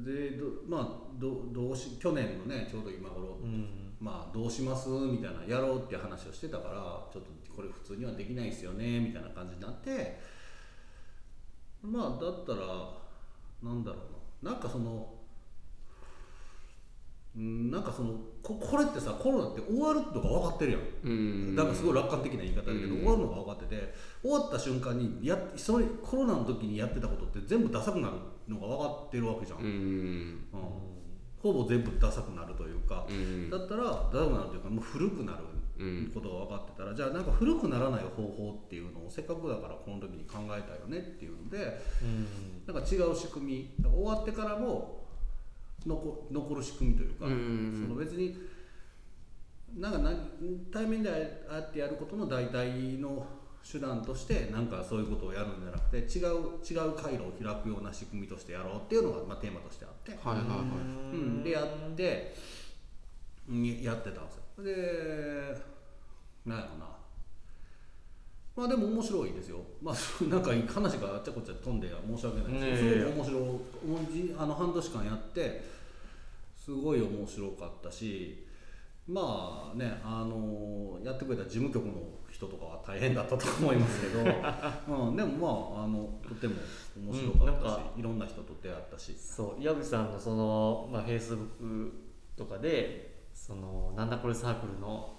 [0.06, 3.94] でどまあどどうし去年のねちょうど今頃、うん。
[4.00, 6.76] まあどうしますみたいなやろうっていう話をしてたから
[7.12, 10.20] ちょっとこれ普通にはできないですよねみたいな感じになって。
[11.82, 12.60] まあだったら
[13.64, 13.98] なんだろ
[14.42, 14.52] うな。
[14.52, 15.19] なんかそのうん
[17.40, 20.82] なんかそのここれってさコロナって終わるのが分かってるやん。
[21.06, 21.56] うん。
[21.56, 23.00] だからすごい楽観的な言い方だけど、うん。
[23.00, 28.16] 終わるのが分かってて終わった瞬間にやそのコロナの時にやってたことって全部ダサくなる
[28.50, 29.70] のが分かってるわけじゃん、ううん。
[30.34, 30.40] ん
[31.42, 33.50] ほぼ全部ダサくなるというか、うん。
[33.50, 35.40] だったらダサくなるというかもう古くなる
[35.80, 42.74] うんことが分かってたら、じゃあなんか古くならない方法っていうのをせっかくだからこの時に考えたよねっていうのでうん。
[42.74, 44.99] なんか違う仕組み終わってからも
[45.86, 47.86] 残残る仕組みというか、うん。
[47.88, 48.36] その別に
[49.78, 50.12] なんかな
[50.72, 53.26] 対面でああってやることの代替の
[53.70, 60.58] 手段としてなんかそういうことをやるんじゃなくて違う違う回路を開くような仕組みとしてやろうっていうのが、まあ、テーマとしてあって、はいはいはい。
[60.58, 62.36] うん、でやって
[63.48, 64.64] うんやってたんですよ。
[64.64, 65.80] で
[66.46, 66.99] なんやろな
[68.60, 69.60] まあでも面白いですよ。
[69.82, 69.96] まあ
[70.28, 72.84] なんか話があっちゃこっちゃ飛んで申し訳ないです。
[72.84, 74.36] けど、ねえすごく面白い。
[74.38, 75.64] あの半年間やって
[76.58, 78.46] すごい面白かったし
[79.08, 81.94] まあねあのやってくれた事務局の
[82.30, 84.20] 人とかは大変だったと思いますけど、
[85.08, 86.56] うん、でもまああのとても
[86.98, 89.16] 面白かったし、うんいろんな人と出会ったし。
[89.18, 91.48] そう矢口さんのそのまあフェイスブッ
[91.88, 91.94] ク
[92.36, 95.19] とかでそのなんだこれサークルの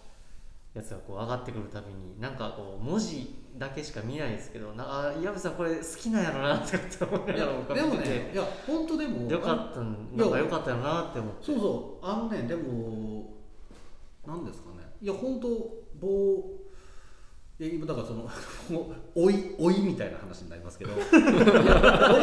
[0.75, 11.45] やつがこう上がってくるたびになんかこう文字だけしか見ないですけどなあ矢口さんこれ好きなんやろなって思いいやながらでもねいや本当でもよかったんなんかよかったよなって思って。
[11.45, 13.35] そうそうあのねでも
[14.27, 14.77] なんですかね。
[15.01, 15.49] いや本当
[15.99, 16.09] 棒
[17.59, 18.31] いや今だからその
[19.17, 20.93] 老い老いみたいな話になりますけど。
[20.93, 20.99] い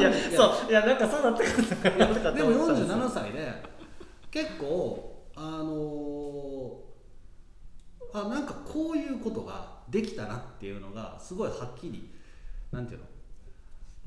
[0.01, 0.69] やいやそう。
[0.69, 1.67] いやなんかそうなってくる
[2.07, 2.97] のかでも思ったんですよ。
[2.97, 3.51] 47歳で
[4.31, 6.07] 結構あのー
[8.13, 12.10] あなんかこういうことができたなっていうのがすごいはっきり
[12.72, 13.06] なんていうの？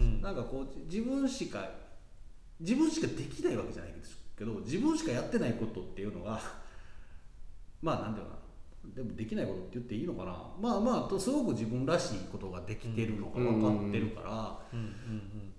[0.01, 0.23] うん。
[0.23, 1.69] なんかこう自分しか
[2.59, 6.41] 自分しかできないわけじゃないですけど自分しかやってないことっていうのが
[7.83, 8.41] まあなんていうのかな？
[8.95, 10.33] でもできないことって言っていいのかな？
[10.61, 14.59] まあまあとすごく自分らしいことができてるのが分かってるから、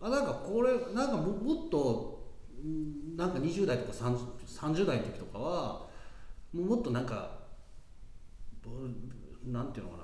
[0.01, 2.19] あなんかこれなんかももっと
[2.63, 5.87] んなんか20代とか 30, 30代の時とかは
[6.53, 7.40] もうもっとなんかぼ
[9.45, 10.03] なんていうのかな。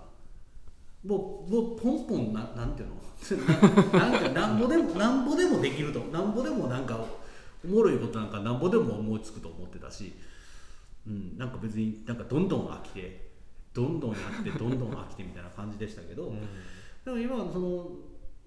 [1.03, 2.95] もうもうポンポンななんていうの？
[3.93, 5.99] な なんかなんぼでもなんぼでもできると。
[5.99, 6.99] なんぼでもなんか
[7.63, 10.13] おもろいことなんかなんぼでも思いつくと思ってたし、
[11.07, 13.29] うん、なんか別になんかどんどん飽きて
[13.73, 16.41] どんどんやってどんどん飽きてみたいな感じでしたけど、うん。
[17.05, 17.91] でも今はその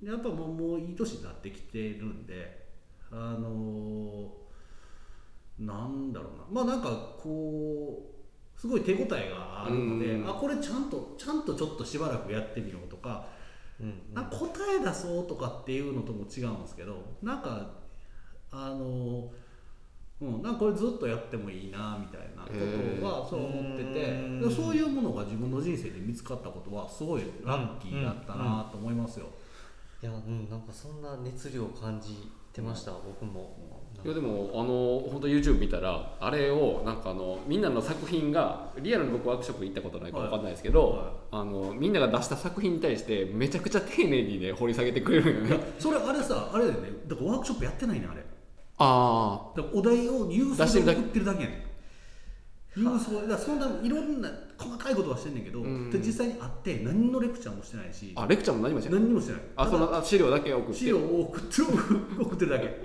[0.02, 2.66] やっぱもうもういい年になってきてるんで
[3.10, 4.32] あの
[5.58, 6.62] なんだろうな。
[6.64, 8.10] まあなんかこ
[8.56, 10.28] うすごい手応えがあるので、うん。
[10.28, 13.26] あこれちゃんとちゃんとちょっとしばらくやってみようとか、
[13.80, 14.30] うんなん。
[14.30, 17.70] か答え出そうとかっていうのとも違うんですけどなんか
[18.50, 19.30] あの
[20.20, 22.50] うん、なんかこれずっとやってもいいなみたいなこ
[23.00, 29.26] とはそう思ってて、そういうものが自分の人生で見つかったことはすごいラッキーだったなと思いますよ。
[30.02, 41.06] いやうんなんかそんな熱量を感じてました、僕もいやでもあの本当 YouTube 見たらあれをなんかあのみんなの作品がリアルに僕ワークショップ行ったことないからわかんないですけど、はい。
[41.32, 45.64] あのみんなが出した作品に対してめちゃくちゃ丁寧にね掘り下げてくれるんよね。
[45.78, 46.88] それあれさあれだよね。
[47.06, 48.24] だからワークショップやってないねあれ。
[48.78, 51.69] あだからお題を郵送出してるだけで送ってるだけやねん
[52.76, 55.90] 郵送だそんないろんな細かいことはしてんねんけど、うん。
[55.90, 59.00] で実際に会って何のレクチャーもしてないしああレクチャーも何もしてない。
[59.00, 59.42] 何にもしてない。
[59.56, 60.78] あそのあ資料だけ送って。
[60.78, 61.62] 資料を送って
[62.20, 62.64] 送ってるだけ。
[62.66, 62.76] へ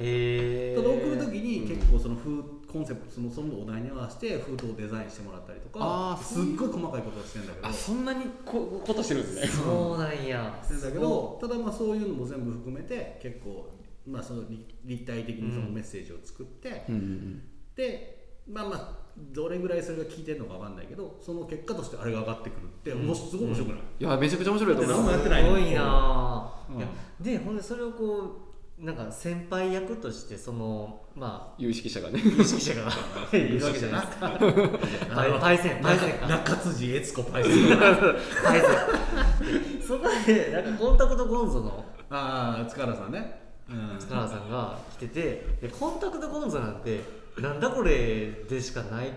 [0.00, 7.68] えただ送る時に結構その封コンセプトそのそのお題に合わせて封筒をデザインしてもらったりとかあーすっごい細かいことをしてるんだけど。
[7.68, 9.46] あそんなにこことしてるんですね。
[9.48, 10.58] そうなんや。
[10.62, 13.68] してるんだけどただまあそういうのも全部含めて結構
[14.06, 17.42] まあその立立体的にそのメッセージを作って、うんうん。
[17.74, 25.48] でまあまあどれぐらいそれが効いてるのかわかんないけどその結果としてあれが上がってくるって、もうすごい面白くない、いやめちゃくちゃ面白いと思い何もますやってないの。
[25.48, 27.24] すごいな、うん。
[27.24, 28.44] でほんでそれをこ
[28.80, 32.20] うなんか先輩役としてそのまあ有識者がね。
[32.24, 32.82] 有識者が。
[33.36, 34.30] いるわけじゃないですか
[35.40, 36.26] パイセンパイセンか。
[36.28, 45.22] 中辻悦子パイセンパイセンそこでなんかコンタクトゴンゾのああ塚原さんね、うん、塚原さんが来てて
[45.60, 47.00] でコンタクトゴンゾなんて
[47.40, 49.12] なんだこれでしかない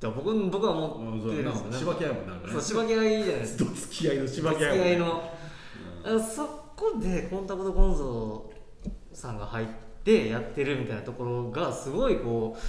[0.00, 1.78] と僕僕は思ってるんですよね。
[1.78, 2.52] しばき合いもなるね。
[2.52, 3.58] そうしばき合いじゃないです。
[3.58, 5.22] かどつき合いのしば付きき合いも合いの、
[6.04, 8.50] あそこでコンタクトゴンゾ
[9.12, 9.66] さんが入っ
[10.04, 12.60] てやってるみたいなところがすごいこう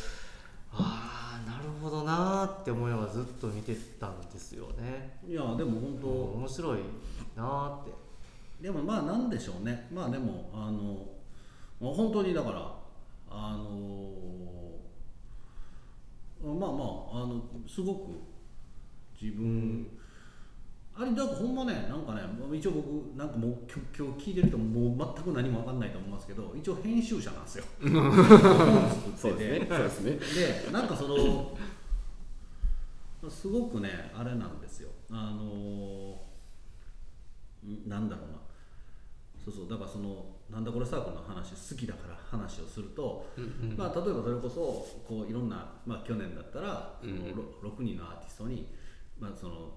[0.71, 5.19] ああなるほどなーって思いながらずっと見てたんですよね。
[5.27, 6.79] いやでも本当、面白い
[7.35, 7.91] なーって。
[8.61, 9.87] でもまあなんでしょうね。
[9.93, 11.05] まあでもあの
[11.79, 12.73] まあ本当にだから
[13.29, 14.27] あの
[16.43, 18.11] まあまああのすごく
[19.21, 19.87] 自分、
[20.95, 23.57] あれだからほんまねなんかねまあ一応僕なんかもう
[23.95, 27.65] 今日聞いてる人ももう全く何も分かんないと思いますけど一応編集者なんですよ。
[29.15, 29.77] そうですね。
[29.77, 30.11] ですね。
[30.65, 31.57] でなんかその
[33.29, 34.89] すごくねあれなんですよ。
[35.11, 36.19] あの
[37.65, 38.37] んなんだろうな。
[39.43, 43.25] そうそうだからそのなんだこれサークルの話好きだから話をすると、
[43.75, 48.65] まあ、例えばそれこそこういろんな、まあ、去年だったらその、ろ6人のアーティストに、
[49.19, 49.71] まあ、その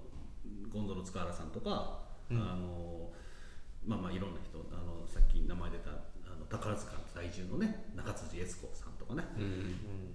[0.72, 3.10] ゴンゾロ塚原さんとか、あの
[3.84, 9.24] まあまあいろんな人あのさっき名前出たあの宝塚在住のね中辻悦子さんとかね、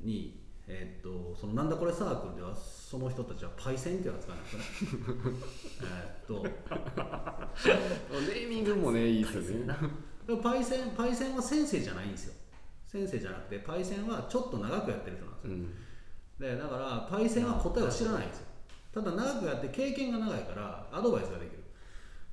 [0.04, 5.38] に、えーっとそのなんだこれサークルではその人たちはパイセンっていうのを使うんですよね。
[5.84, 6.44] えーっと。
[8.22, 9.76] ネーミングもねいいですよね
[10.42, 12.34] パイセンパイセンは先生じゃないんですよ。
[12.88, 16.58] 先生じゃなくてパイセンはちょっと長くやってる人なんですよ、うん。
[16.58, 18.46] でだからパイセンは答えを知らないんですよ。
[18.94, 21.64] ただ長くやって経験が長いからアドバイスができる。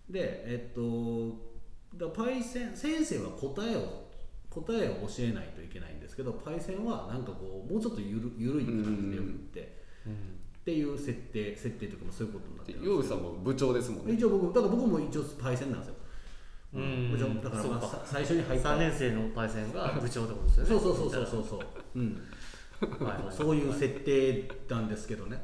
[0.09, 1.53] でえっと
[1.97, 4.03] だパイセン先生は答えを
[4.49, 9.83] 答えを教えないといけないんですけどパイセンはなんかこうもうちょっとゆるゆるい感じでよくって、
[10.61, 14.13] っていう設定設定というかまあそういうことになってるんですヨウさんも部長ですもんね。
[14.13, 15.95] 一応僕だから僕も一応パイセンなんですよ
[16.75, 17.13] うん。
[17.13, 18.71] 部長だから最初に入った。
[18.71, 20.59] 3年生のパイセンが部長ってことです。
[20.59, 21.45] よねそうそうそうそうそう。
[21.49, 22.23] そう、うん、
[23.01, 25.43] はいはいそういう設定なんですけどね、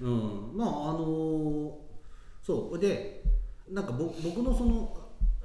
[0.00, 1.78] うん、まああの
[2.42, 2.78] そう。
[2.78, 3.22] で
[3.70, 4.98] なんかぼ僕のその,、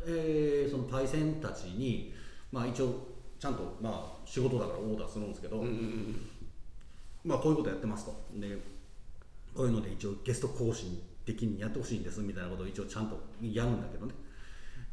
[0.06, 2.14] えーそのパイセンたちに、
[2.52, 3.08] まあ、一応
[3.40, 6.30] ちゃんと、まあ、仕事だからオーダーするんですけど、うんうん
[7.26, 8.12] まあ、こういうことやってますと。
[8.36, 8.58] で
[9.54, 10.86] こういうので一応ゲスト講師
[11.26, 14.14] 的にやってほしいんですみたいなことを一応ちゃんとやるんだけどね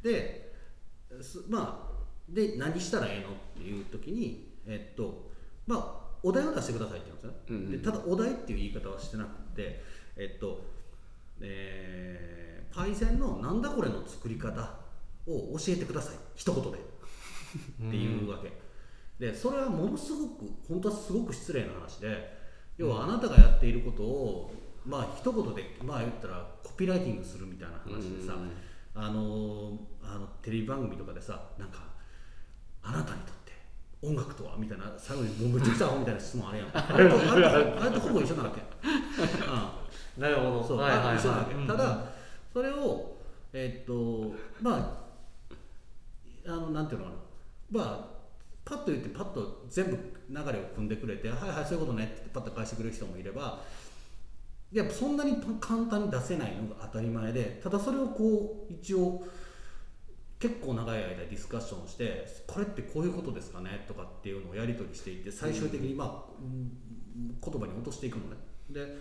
[0.03, 0.53] で
[1.23, 5.31] すまあで何したらええのっていう時にえっと
[5.67, 9.83] まあお題を出してくださいって言うんですよね、うんうんでただお題っていう言い方はしてなくて
[10.17, 10.65] えっと
[11.41, 12.41] えー
[12.73, 14.79] パイセンのなんだこれの作り方
[15.27, 16.15] を教えてください。
[16.37, 16.71] 一言で。
[16.71, 18.53] っていうわけ、
[19.19, 22.39] でそれはものすごく本当はすごく失礼な話で
[22.79, 24.53] 要はあなたがやっていることを
[24.87, 28.53] まあ一言でまあ言ったらコピーライティングするみたいな話でさ、うん
[29.03, 31.79] あのあのテレビ番組とかでさなんか
[32.83, 33.53] あなたにとって
[34.03, 34.57] 音楽とは？
[34.59, 36.69] みたいな最後にもうめちゃくちゃみたいな質問あれやん。
[36.75, 38.61] あれとあれとあれとほぼ一緒なわけ、
[40.19, 40.23] うん。
[40.23, 40.65] なるほど。
[40.65, 41.15] そう、はいはいはい。
[41.15, 41.67] あ一緒なわけ、うん。
[41.67, 42.05] ただ
[42.53, 43.17] それを
[43.53, 45.01] えっとま
[46.47, 47.17] ああのなんていうのかな。
[47.71, 48.21] まあ
[48.65, 49.93] パッと言ってパッと全部
[50.29, 53.61] 流れを組んでくれて「はいはいそういうことね」ってパッと返してくれる人もいれば
[54.73, 59.25] いやそんなに簡単に出せないのが当たり前でただそれをこう一応
[60.39, 63.85] 結構長い間ディスカッションしてこれってこういうことですかね？
[63.87, 66.73] とかっていうのをやり取りしていって最終的にまあ、うん
[67.43, 68.37] 言葉に落としていくのね。
[68.71, 68.97] で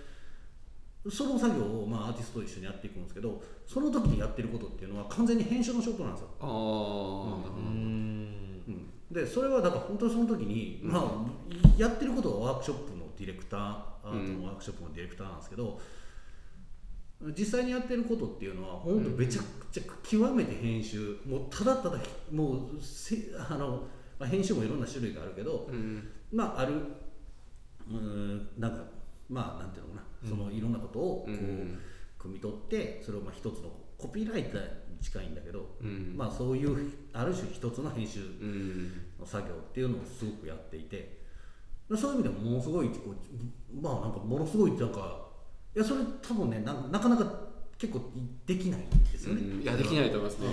[1.10, 11.26] その作業をまあアーティストと一緒にやっていくんですけどその時にやってることっていうのは完全に編集の仕事なんですよ、ああ、でそれはだから本当にその時に、まあ、
[11.78, 15.80] やってることはワークショップのディレクターアートのワークショップのディレクターなんですけど、
[17.38, 22.00] 実際にやってることっていうのは本当めちゃくちゃ極めて編集もうただただ
[22.32, 23.84] もうせあの、
[24.18, 26.10] まあ、編集もいろんな種類があるけど、うん。
[26.32, 26.76] まあある
[27.90, 28.84] うーんなんか
[29.30, 31.80] まあなんていうのかな、そのいろんなことをこう、うん。
[32.18, 36.14] 汲み取ってそれをまあ一つのコピーライターに近いんだけど、うん。
[36.16, 38.92] まあそういうある種一つの編集うん。
[39.20, 41.19] の作業っていうのをすごくやっていて
[41.98, 45.20] そういう意味でもものすごいこうまあなんかものすごいなんか
[45.76, 47.26] いやそれ多分ねななかなか
[47.78, 48.02] 結構
[48.46, 50.48] できないんですよね、うんいやできないと思いますね、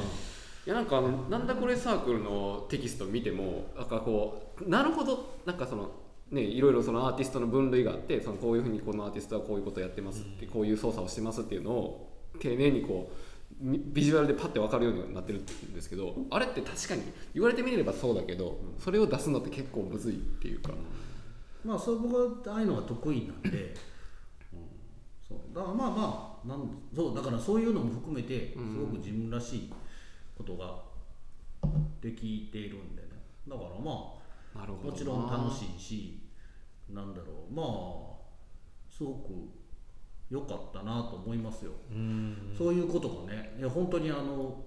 [0.67, 5.91] いやなんかあのなんだこれサークルのテキスト見てもなんかこうなるほどなんかその
[6.31, 13.15] ねいろいろそのアーティストの分類があってそのこういうふうにこのアーティストはこういうことをやってますって、こういう操作をしてますっていうのを丁寧にこう
[13.61, 20.73] みビジュアルでパッて分かるようになってるんですけどあれって確かに言われてみればそうだけどそれを出すのって結構むずいっていうか、
[21.67, 23.75] まあそう僕はああいうのが得意なんで、
[24.53, 24.61] うん、
[25.29, 25.39] そう。
[25.55, 29.73] だからまあまあなんそうだからそういうのも含めてすごく自分らしい
[30.39, 30.83] ことが
[32.01, 33.09] できているんでね。
[33.49, 34.15] だからま
[34.55, 36.21] あもちろん楽しいし
[36.89, 37.55] なんだろう。
[37.55, 38.17] まあ
[38.89, 39.33] すごく
[40.31, 42.55] 良かったなと思いますよ、うん。
[42.57, 44.65] そういうことがねいや本当にあの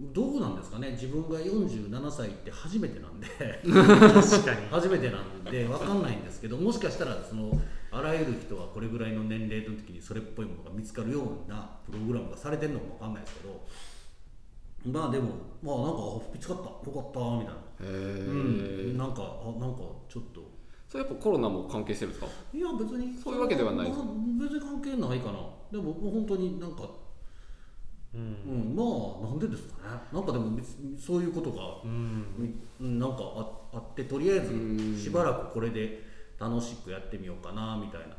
[0.00, 0.92] どうなんですかね。
[0.92, 3.26] 自分が47歳って初めてなんで。
[3.26, 4.66] 確かに。
[4.70, 7.50] 初めてなんで分かんないんですけどもしかしたらその
[7.90, 13.60] あらゆる人はこれぐらいの年齢の時にそれっぽいものが見つかるようなプログラムがされてるのかも分かんないですけど
[15.00, 15.30] まあでも
[15.62, 16.62] まあなんかあ見つかった。
[16.62, 20.40] よかったみたいな、へうえ、ん、なんかあなんかちょっと。
[20.88, 22.30] それやっぱコロナも関係してるんですか？
[22.54, 23.14] いや別に。
[23.18, 23.98] そういうわけではないまあ
[24.40, 25.38] 別に関係ないかな。
[25.72, 26.88] でももう本当になんか
[28.14, 28.72] ううん。
[28.72, 28.82] んま
[29.26, 30.00] あなんでですかね。
[30.12, 30.58] なんかでも
[30.98, 32.24] そういうことがうん。
[32.80, 34.96] うんなんかああってとりあえうん。
[34.96, 36.02] ずしばらくこれで
[36.38, 38.14] 楽しくやってみようかなみたいな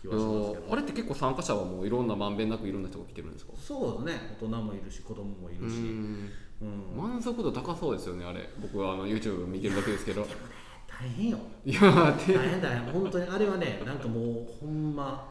[0.00, 3.52] 気いはしますけどやあれって結構参加者はもういろんなまんべんなくいろんな人が来てるんですか？
[3.56, 4.36] そうですね。
[4.40, 6.30] 大人もいるし子供もいるし、うん。
[6.62, 6.96] うん。
[6.96, 8.48] 満足度高そうですよねあれ。
[8.60, 10.26] 僕はあの YouTube 見てるだけですけど。
[10.88, 11.38] 大変よ。
[11.64, 12.14] いや大
[12.48, 12.92] 変大変。
[12.92, 15.28] 本当にあれはねなんかもうほんま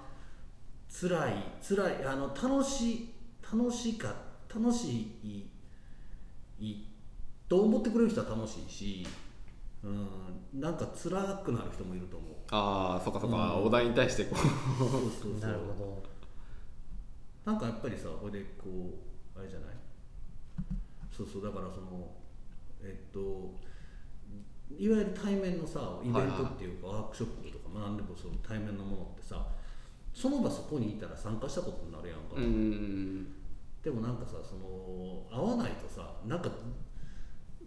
[0.90, 1.34] 辛い
[1.66, 3.10] 辛いあの楽しい
[3.52, 4.14] 楽しいか
[4.54, 4.92] 楽し
[5.24, 5.50] い
[6.60, 6.88] いい
[7.50, 9.08] と思ってくれる人は楽しいし、
[9.84, 10.08] うん、
[10.62, 12.30] なんか辛くなる人もいると思う。
[12.52, 13.66] ああそっかそっか、うん。
[13.66, 14.38] お題に対してこう。
[14.38, 15.40] そうそうそう。
[15.40, 16.02] なるほ
[17.44, 18.70] なんかやっぱりさこれでこ
[19.36, 19.70] うあれじゃない？
[21.12, 22.12] そうそうだからその
[22.84, 23.20] えっと
[24.78, 29.46] いわゆる対面のさイベントっていうか、ワークショップとかまあ何でもその対面のものってさ
[30.14, 33.28] その場そこにいたら参加したことになるやんか、うん
[33.84, 36.50] でもなんかさその会わないとさなんか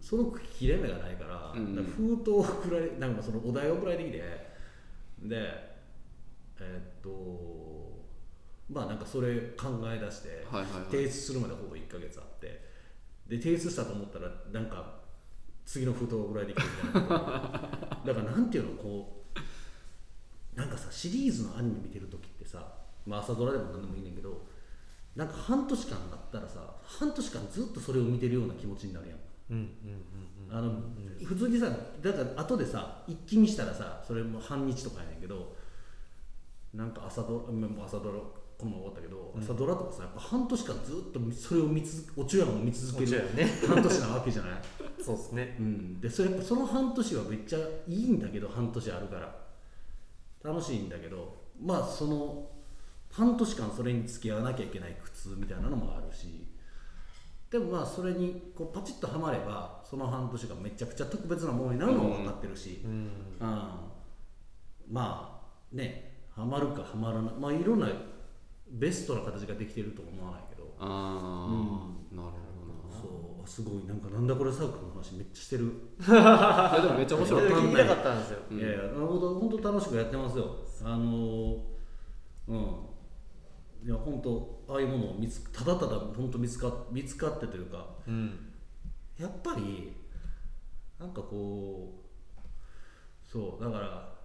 [0.01, 1.75] その切れ目がないから,、うん。
[1.97, 4.17] 封筒を送られ なんかそのお題を送られてきて
[5.23, 5.75] で
[6.59, 8.03] えっと
[8.69, 10.91] まあなんかそれ考え出して、はいはいはい。
[10.91, 12.61] 提出するまでほぼ1ヶ月あって
[13.27, 15.01] で提出したと思ったらなんか
[15.65, 17.09] 次の封筒が送られてきてみたいな。
[18.05, 22.73] だからなんていうのこうなんかさシリーズのアニメ見てる時ってさ、
[23.05, 24.45] まあ、朝ドラでも何でもいいねんけど
[25.15, 29.17] なんか半年間あったらさ半年間ずっとそれを見てるような気持ちになるやん。
[29.51, 30.73] うんうんうんあの
[31.23, 31.67] 普通にさ
[32.03, 35.55] だから後でさ一気見したらさそれも半日とかやねんけど
[36.73, 38.19] なんか朝ドラもう朝ドラ
[38.57, 43.45] このまま終わったけど、朝ドラとかさやっぱ半年間ずっとそれを見続けおちょやんを見続けるね。
[43.67, 44.61] 半年なわけじゃない？
[45.03, 45.57] そうですね。
[45.59, 49.45] うん、でそれやっぱその半年はめっちゃいいんだけど半年あるから。
[50.43, 52.47] 楽しいんだけどまあその
[53.15, 56.45] 半年間それに付き合わなきゃいけない苦痛みたいなのもあるし
[57.49, 62.91] でもまあそれにこうパチッとはまればその半年がめちゃくちゃ特別なものになるのも分かってるし、うん。
[62.91, 63.69] うん。
[64.91, 67.33] まあねはまるかはまらない。
[67.39, 67.87] まあいろんな
[68.69, 70.75] ベストな形ができてるとは思わないけど。
[70.79, 72.29] ああ、なる
[72.91, 73.49] そう。
[73.49, 73.85] すごい。
[73.85, 75.71] なんかなんだこれサークルの話めっちゃしてる。
[76.03, 77.51] でもめっちゃ面白い。
[77.51, 78.39] 聞きたかったんですよ。
[78.51, 80.55] うんいやいや、本当本当楽しくやってますよ。
[80.83, 81.59] あのー
[82.49, 82.94] うん。
[83.85, 88.51] いや本当ああいうものを見つただただ本当見つか見つかってというかうん。
[89.19, 89.93] やっぱり
[90.99, 92.41] なんかこう
[93.31, 94.15] そうだから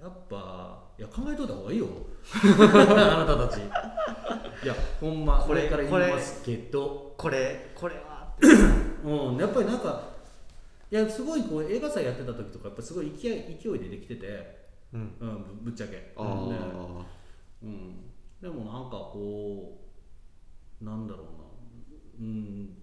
[0.00, 1.86] やっぱいや考えといた方がいいよ。
[2.32, 3.60] あなたたち。
[3.60, 7.14] いやほんまこれから言いますけど。
[7.16, 8.34] これこれは。
[9.04, 10.14] うんやっぱりなんか
[10.90, 15.16] いやすごいこう映画祭やってた時とかやっぱすごい勢い勢いでできてて、うん。
[15.20, 16.12] うん、ぶぶっちゃけ。
[16.16, 16.58] あね。
[16.58, 17.04] あ
[17.62, 18.13] うん、
[18.44, 19.80] でもなんかこ
[20.82, 22.28] うなんだろうな。
[22.28, 22.76] うん。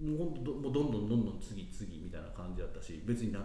[0.00, 3.38] もうどもうどんどんどんどん次次みたいな感じだったし別にな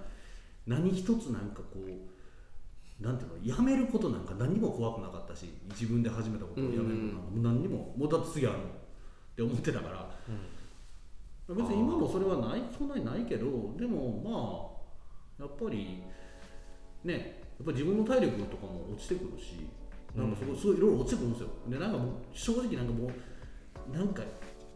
[0.66, 8.64] 何一つなんかこうなんていうのやめることなんか何にも怖くなかったし自分で始めたことをやめることなんかもう何にももうだって次あるの。
[8.64, 8.68] っ
[9.36, 10.10] て思ってたから。
[11.48, 13.46] 別に今もそれはないそんなにないけど
[13.78, 14.74] でも
[15.38, 16.02] まあやっぱり
[17.04, 19.68] ねやっぱり自分の体力とかも落ちてくるし
[20.16, 21.50] なんかすごいすごいいろいろ落ちてくるんですよ。
[21.68, 23.10] でなんかもう正直なんかも
[23.94, 24.24] うなんか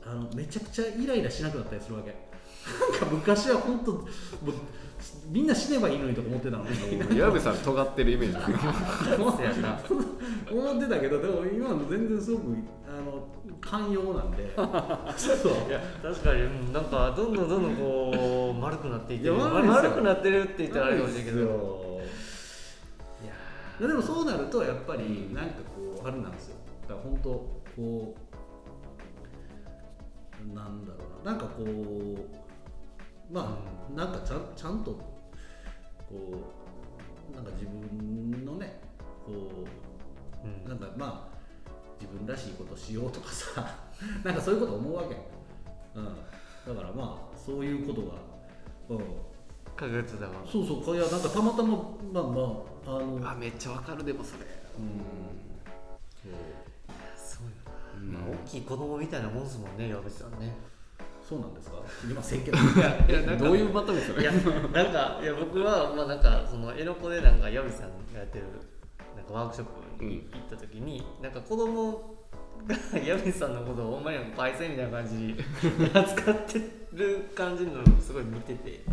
[0.05, 2.13] あのめちゃくちゃイライラしなくなったりするわけ。
[2.91, 4.05] なんか昔は本当もう
[5.29, 7.17] みんな死ねばいいのにとか思ってたのに。
[7.17, 8.37] 矢部さん尖ってるイメージ。
[9.15, 12.43] 思ってたけどでも今の全然すごく
[12.85, 13.27] あの
[13.61, 14.53] 寛容なんで。
[15.15, 15.53] そう。
[15.69, 21.37] いや確かにうんなんかどんどんどんどんこう丸くなっていって丸くなってるって言ったらあれかもしれんけど。
[21.37, 21.88] いやいや
[23.87, 26.55] でもそうなるとやっぱりなんかこうあれなんですよ。
[26.81, 27.29] だから本当
[27.75, 28.15] こ
[30.51, 31.31] うなんだろうな。
[31.31, 34.99] なんかこうまあ、なんかちゃんちゃんとこ
[37.31, 38.81] うなんか自分のね
[39.25, 40.69] こうーうん。
[40.69, 41.37] なんかまあ
[41.99, 43.77] 自分らしいことしようとかさ
[44.23, 45.15] なんかそういうこと思うわけ、
[45.95, 48.13] うん、だからまあそういうことが、
[48.89, 48.99] うん、
[49.75, 50.33] 確実だわ。
[50.45, 51.77] そうそういやなんかたまたま
[52.11, 54.45] まあまああのあめっちゃわかるでもそれ。
[54.75, 54.79] そ
[56.27, 56.31] う
[57.15, 57.51] そうよ
[58.01, 58.13] うん。
[58.13, 60.55] まあ大きい子供みたいなもんですもんね矢部さんね。
[61.27, 61.77] そうなんですか？
[62.09, 68.45] 今せんけどいやいやなんかどういうまとめそれいやなんかいや僕はまあなんかそのエノコでなんかヤビさんがやってる
[69.15, 69.67] なんかワークショッ
[69.99, 72.15] プに行った時に、なんか子供
[72.65, 72.75] が
[73.05, 76.59] ヤビさんのことをほんまにパイセンみたいな感じで扱って
[76.93, 78.83] る感じのすごい見てて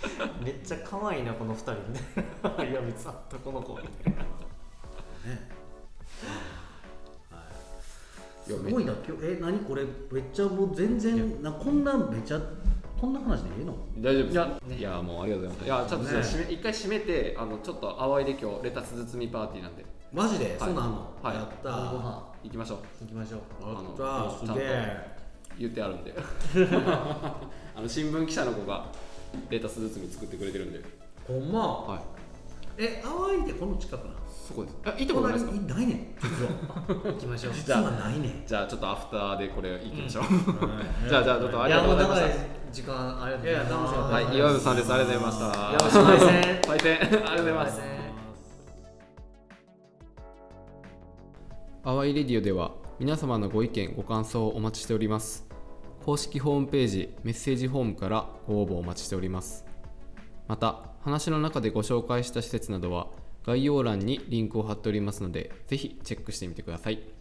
[0.42, 4.20] めっちゃ可愛いなこの二人みたいなヤビさんとこの子みたいな。
[4.20, 5.50] ね。
[8.48, 8.52] い。
[8.52, 8.92] やすごいな。
[9.06, 9.84] 今日え何これ？
[10.10, 12.40] めっちゃもう全然なこんなめっちゃ
[13.00, 13.74] こんな話でいいの？
[13.98, 14.32] 大丈夫です。
[14.32, 14.46] いや。
[14.66, 15.66] ねいやもうありがとうございます。
[15.66, 19.84] いやちょっとじゃあ締め一回締めてあのちょっと淡いで今日レタス包みパーティーなんで。
[20.12, 21.36] マジで、そんなんあんの、はい。
[21.36, 22.32] やったご飯。
[22.42, 22.78] 行きましょう。
[23.04, 23.40] 行きましょう。
[23.62, 25.16] やあのったすちゃんとげえ
[25.56, 26.12] 言ってあるんで。
[27.76, 28.86] あの新聞記者の子が
[29.50, 30.80] レタス包み作ってくれてるんで。
[31.26, 31.60] ほんま？
[31.82, 32.00] はい。
[32.78, 34.14] え淡いってこの近くな
[34.48, 34.76] そこです。
[34.84, 35.52] あ行ったことないですか？
[35.52, 36.50] ないねん実は。
[37.12, 37.52] 行きましょう。
[37.54, 38.42] 実はないねん。
[38.46, 40.28] じゃあちょっとアフターでこれ行きましょう、は
[40.80, 42.22] い じゃあじゃあちょっとあいりがとうございまし
[42.72, 44.12] 時間ありがとうございます。
[44.12, 44.36] はい。
[44.36, 44.92] 岩渕さんです。
[44.92, 45.72] ありがとうございました。
[45.72, 46.68] よろしくお願いします。
[46.68, 47.80] パイセンありがとうございます
[51.82, 55.48] アワイレディオでは皆様のご意見ご感想をお待ちしております
[56.04, 59.66] 公式ホームページメッセージフォームからご応募お待ちしております。
[60.48, 63.08] また話の中でご紹介した施設などは
[63.46, 67.19] 概要欄にリンクを貼っておりますので是非チェックしてみてください。